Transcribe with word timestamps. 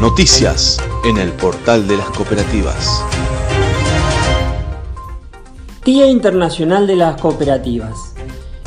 Noticias 0.00 0.78
en 1.04 1.18
el 1.18 1.32
portal 1.32 1.88
de 1.88 1.96
las 1.96 2.08
cooperativas. 2.10 3.04
Día 5.84 6.06
Internacional 6.06 6.86
de 6.86 6.94
las 6.94 7.20
Cooperativas. 7.20 8.14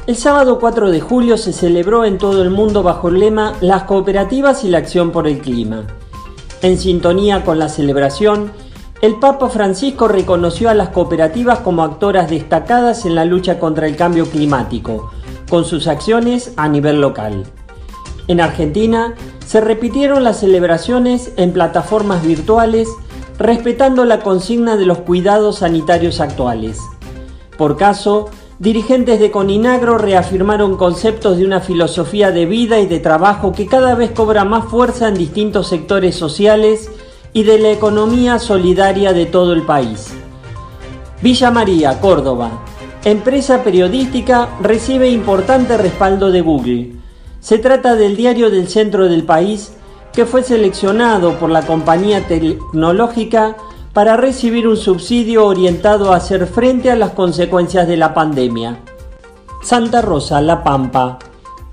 El 0.08 0.18
sábado 0.18 0.60
4 0.60 0.92
de 0.92 1.00
julio 1.00 1.38
se 1.38 1.54
celebró 1.54 2.04
en 2.04 2.18
todo 2.18 2.42
el 2.42 2.50
mundo 2.50 2.84
bajo 2.84 3.08
el 3.08 3.22
lema 3.22 3.54
Las 3.62 3.84
cooperativas 3.84 4.66
y 4.66 4.68
la 4.68 4.80
acción 4.80 5.12
por 5.12 5.26
el 5.26 5.40
clima. 5.40 5.88
En 6.62 6.78
sintonía 6.78 7.46
con 7.46 7.60
la 7.60 7.70
celebración, 7.70 8.52
el 9.02 9.16
Papa 9.16 9.48
Francisco 9.48 10.10
reconoció 10.10 10.70
a 10.70 10.74
las 10.74 10.90
cooperativas 10.90 11.60
como 11.60 11.84
actoras 11.84 12.30
destacadas 12.30 13.06
en 13.06 13.16
la 13.16 13.24
lucha 13.24 13.58
contra 13.58 13.88
el 13.88 13.96
cambio 13.96 14.26
climático, 14.26 15.12
con 15.50 15.64
sus 15.64 15.88
acciones 15.88 16.52
a 16.58 16.68
nivel 16.68 17.00
local. 17.00 17.46
En 18.28 18.42
Argentina 18.42 19.16
se 19.52 19.60
repitieron 19.60 20.24
las 20.24 20.40
celebraciones 20.40 21.34
en 21.36 21.52
plataformas 21.52 22.26
virtuales 22.26 22.88
respetando 23.38 24.06
la 24.06 24.22
consigna 24.22 24.78
de 24.78 24.86
los 24.86 25.00
cuidados 25.00 25.58
sanitarios 25.58 26.22
actuales. 26.22 26.80
Por 27.58 27.76
caso, 27.76 28.30
dirigentes 28.60 29.20
de 29.20 29.30
Coninagro 29.30 29.98
reafirmaron 29.98 30.78
conceptos 30.78 31.38
de 31.38 31.46
una 31.46 31.60
filosofía 31.60 32.32
de 32.32 32.46
vida 32.46 32.80
y 32.80 32.86
de 32.86 33.02
trabajo 33.02 33.52
que 33.52 33.66
cada 33.66 33.94
vez 33.94 34.12
cobra 34.12 34.46
más 34.46 34.70
fuerza 34.70 35.10
en 35.10 35.16
distintos 35.16 35.68
sectores 35.68 36.16
sociales 36.16 36.90
y 37.34 37.44
de 37.44 37.60
la 37.60 37.72
economía 37.72 38.40
solidaria 38.40 39.12
de 39.12 39.26
todo 39.26 39.52
el 39.52 39.64
país. 39.64 40.14
Villa 41.22 41.52
María, 41.52 42.00
Córdoba. 42.00 42.64
Empresa 43.04 43.66
periodística 43.66 44.48
recibe 44.62 45.10
importante 45.10 45.76
respaldo 45.76 46.32
de 46.32 46.40
Google 46.40 47.01
se 47.42 47.58
trata 47.58 47.96
del 47.96 48.16
diario 48.16 48.52
del 48.52 48.70
centro 48.70 49.10
del 49.10 49.24
país 49.24 49.74
que 50.14 50.26
fue 50.26 50.44
seleccionado 50.44 51.34
por 51.40 51.50
la 51.50 51.64
compañía 51.64 52.28
tecnológica 52.28 53.58
para 53.94 54.16
recibir 54.16 54.68
un 54.68 54.78
subsidio 54.78 55.46
orientado 55.46 56.14
a 56.14 56.18
hacer 56.18 56.48
frente 56.48 56.92
a 56.92 56.96
las 56.96 57.12
consecuencias 57.12 57.88
de 57.88 57.98
la 57.98 58.14
pandemia. 58.14 58.80
Santa 59.64 60.02
Rosa, 60.02 60.40
La 60.42 60.64
Pampa. 60.64 61.20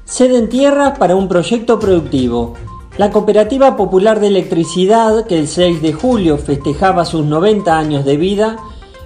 Ceden 0.05 0.49
tierras 0.49 0.99
para 0.99 1.15
un 1.15 1.29
proyecto 1.29 1.79
productivo. 1.79 2.55
La 2.97 3.11
Cooperativa 3.11 3.77
Popular 3.77 4.21
de 4.21 4.29
Electricidad, 4.29 5.27
que 5.27 5.39
el 5.39 5.49
6 5.49 5.83
de 5.83 5.93
julio 5.93 6.39
festejaba 6.39 7.05
sus 7.05 7.25
90 7.25 7.79
años 7.79 8.05
de 8.05 8.17
vida, 8.17 8.57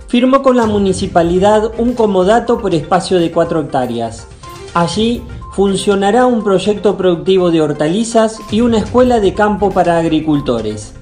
firmó 0.07 0.43
con 0.43 0.57
la 0.57 0.67
municipalidad 0.67 1.73
un 1.79 1.95
comodato 1.95 2.59
por 2.59 2.75
espacio 2.75 3.19
de 3.19 3.31
4 3.31 3.61
hectáreas. 3.61 4.27
Allí 4.75 5.23
funcionará 5.53 6.25
un 6.25 6.43
proyecto 6.43 6.97
productivo 6.97 7.51
de 7.51 7.61
hortalizas 7.61 8.39
y 8.51 8.63
una 8.63 8.79
escuela 8.79 9.21
de 9.21 9.35
campo 9.35 9.71
para 9.71 9.99
agricultores. 9.99 10.95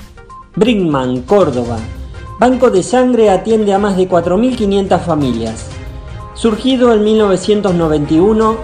Brinkman, 0.57 1.23
Córdoba. 1.23 1.79
Banco 2.41 2.71
de 2.71 2.83
Sangre 2.83 3.31
atiende 3.31 3.73
a 3.73 3.79
más 3.79 3.97
de 3.97 4.09
4.500 4.09 5.01
familias. 5.01 5.69
Surgido 6.35 6.93
en 6.93 7.05
1991, 7.05 8.57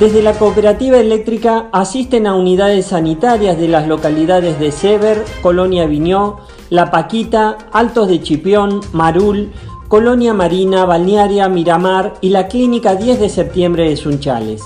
desde 0.00 0.22
la 0.22 0.32
cooperativa 0.32 0.98
eléctrica 0.98 1.68
asisten 1.72 2.26
a 2.26 2.34
unidades 2.34 2.86
sanitarias 2.86 3.58
de 3.58 3.68
las 3.68 3.86
localidades 3.86 4.58
de 4.58 4.72
Sever, 4.72 5.24
Colonia 5.42 5.86
Viñó, 5.86 6.38
La 6.70 6.90
Paquita, 6.90 7.58
Altos 7.70 8.08
de 8.08 8.22
Chipión, 8.22 8.80
Marul, 8.92 9.52
Colonia 9.88 10.32
Marina, 10.32 10.86
Balnearia, 10.86 11.48
Miramar 11.48 12.14
y 12.22 12.30
la 12.30 12.48
Clínica 12.48 12.94
10 12.94 13.20
de 13.20 13.28
septiembre 13.28 13.90
de 13.90 13.96
Sunchales. 13.96 14.62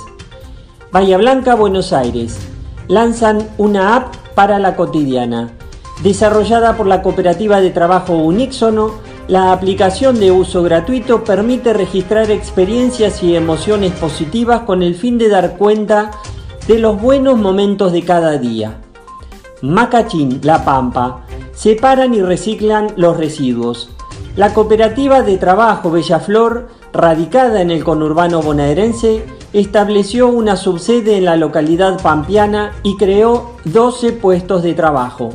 Bahía 0.90 1.18
Blanca, 1.18 1.54
Buenos 1.54 1.92
Aires. 1.92 2.38
Lanzan 2.86 3.46
una 3.58 3.94
app 3.94 4.16
para 4.34 4.58
la 4.58 4.74
cotidiana. 4.74 5.50
Desarrollada 6.02 6.78
por 6.78 6.86
la 6.86 7.02
cooperativa 7.02 7.60
de 7.60 7.68
trabajo 7.68 8.14
Unixono, 8.14 8.92
la 9.26 9.52
aplicación 9.52 10.18
de 10.18 10.30
uso 10.30 10.62
gratuito 10.62 11.24
permite 11.24 11.74
registrar 11.74 12.30
experiencias 12.30 13.22
y 13.22 13.36
emociones 13.36 13.92
positivas 13.92 14.62
con 14.62 14.82
el 14.82 14.94
fin 14.94 15.18
de 15.18 15.28
dar 15.28 15.58
cuenta 15.58 16.10
de 16.66 16.78
los 16.78 16.98
buenos 16.98 17.36
momentos 17.36 17.92
de 17.92 18.02
cada 18.02 18.38
día. 18.38 18.80
Macachín, 19.60 20.40
La 20.42 20.64
Pampa. 20.64 21.26
Separan 21.52 22.14
y 22.14 22.22
reciclan 22.22 22.94
los 22.96 23.18
residuos. 23.18 23.90
La 24.36 24.54
cooperativa 24.54 25.20
de 25.20 25.36
trabajo 25.36 25.90
Bellaflor, 25.90 26.68
radicada 26.94 27.60
en 27.60 27.70
el 27.70 27.84
conurbano 27.84 28.40
bonaerense, 28.40 29.24
estableció 29.52 30.28
una 30.28 30.56
subsede 30.56 31.16
en 31.16 31.24
la 31.24 31.36
localidad 31.36 32.00
pampeana 32.02 32.72
y 32.82 32.96
creó 32.96 33.52
12 33.64 34.12
puestos 34.12 34.62
de 34.62 34.74
trabajo. 34.74 35.30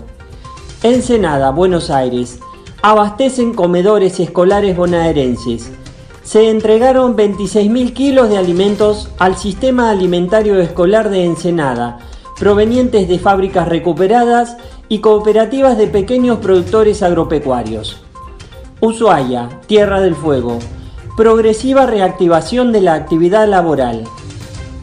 Ensenada, 0.84 1.52
Buenos 1.52 1.90
Aires, 1.90 2.40
abastecen 2.82 3.54
comedores 3.54 4.20
escolares 4.20 4.76
bonaerenses. 4.76 5.72
Se 6.24 6.50
entregaron 6.50 7.18
26.000 7.18 7.94
kilos 7.94 8.30
de 8.30 8.38
alimentos 8.38 9.10
al 9.18 9.38
sistema 9.38 9.90
alimentario 9.90 10.60
escolar 10.60 11.10
de 11.10 11.26
Ensenada, 11.26 12.00
provenientes 12.40 13.08
de 13.08 13.20
fábricas 13.20 13.68
recuperadas 13.68 14.58
y 14.90 15.00
cooperativas 15.00 15.78
de 15.78 15.88
pequeños 15.88 16.40
productores 16.40 17.02
agropecuarios. 17.02 18.02
Ushuaia, 18.80 19.50
Tierra 19.66 20.02
del 20.02 20.16
Fuego, 20.16 20.60
progresiva 21.16 21.86
reactivación 21.86 22.72
de 22.72 22.82
la 22.82 22.96
actividad 22.96 23.48
laboral. 23.48 24.06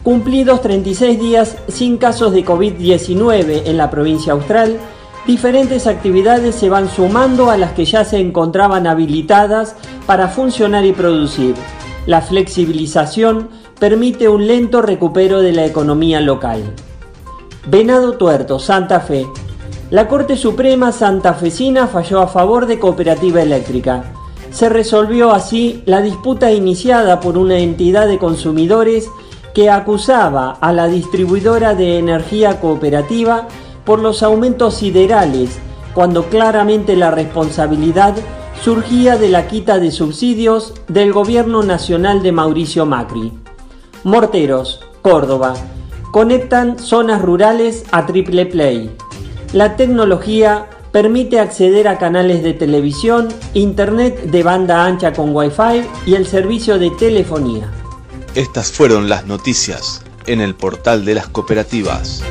Cumplidos 0.03 0.61
36 0.61 1.19
días 1.19 1.57
sin 1.67 1.97
casos 1.97 2.31
de 2.31 2.45
COVID-19 2.45 3.63
en 3.65 3.77
la 3.77 3.89
provincia 3.89 4.33
austral, 4.33 4.77
diferentes 5.27 5.87
actividades 5.87 6.55
se 6.55 6.69
van 6.69 6.89
sumando 6.89 7.51
a 7.51 7.57
las 7.57 7.73
que 7.73 7.83
ya 7.83 8.05
se 8.05 8.19
encontraban 8.19 8.87
habilitadas 8.87 9.75
para 10.07 10.29
funcionar 10.29 10.85
y 10.85 10.93
producir. 10.93 11.53
La 12.05 12.21
flexibilización 12.21 13.49
permite 13.77 14.29
un 14.29 14.47
lento 14.47 14.81
recupero 14.81 15.41
de 15.41 15.51
la 15.51 15.65
economía 15.65 16.21
local. 16.21 16.63
Venado 17.67 18.13
Tuerto, 18.13 18.57
Santa 18.57 19.01
Fe. 19.01 19.27
La 19.89 20.07
Corte 20.07 20.37
Suprema 20.37 20.93
santafesina 20.93 21.87
falló 21.87 22.21
a 22.21 22.27
favor 22.27 22.65
de 22.65 22.79
Cooperativa 22.79 23.41
Eléctrica 23.41 24.13
se 24.51 24.69
resolvió 24.69 25.31
así 25.31 25.81
la 25.85 26.01
disputa 26.01 26.51
iniciada 26.51 27.19
por 27.19 27.37
una 27.37 27.57
entidad 27.57 28.07
de 28.07 28.17
consumidores 28.17 29.09
que 29.53 29.69
acusaba 29.69 30.51
a 30.61 30.71
la 30.73 30.87
distribuidora 30.87 31.73
de 31.73 31.97
energía 31.97 32.59
cooperativa 32.59 33.47
por 33.85 33.99
los 33.99 34.23
aumentos 34.23 34.75
siderales, 34.75 35.59
cuando 35.93 36.25
claramente 36.25 36.95
la 36.95 37.11
responsabilidad 37.11 38.15
surgía 38.61 39.17
de 39.17 39.29
la 39.29 39.47
quita 39.47 39.79
de 39.79 39.91
subsidios 39.91 40.73
del 40.87 41.11
gobierno 41.11 41.63
nacional 41.63 42.21
de 42.21 42.31
Mauricio 42.31 42.85
Macri. 42.85 43.31
Morteros, 44.03 44.81
Córdoba, 45.01 45.53
conectan 46.11 46.77
zonas 46.77 47.21
rurales 47.21 47.85
a 47.91 48.05
Triple 48.05 48.45
Play. 48.45 48.91
La 49.53 49.75
tecnología 49.75 50.67
permite 50.91 51.39
acceder 51.39 51.87
a 51.87 51.97
canales 51.97 52.43
de 52.43 52.53
televisión, 52.53 53.29
internet 53.53 54.23
de 54.23 54.43
banda 54.43 54.85
ancha 54.85 55.13
con 55.13 55.35
Wi-Fi 55.35 55.83
y 56.05 56.15
el 56.15 56.27
servicio 56.27 56.79
de 56.79 56.91
telefonía. 56.91 57.71
Estas 58.35 58.71
fueron 58.71 59.09
las 59.09 59.25
noticias 59.25 60.03
en 60.25 60.41
el 60.41 60.55
portal 60.55 61.05
de 61.05 61.15
las 61.15 61.27
cooperativas. 61.27 62.23